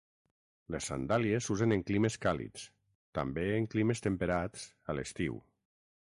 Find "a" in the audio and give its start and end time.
4.95-4.99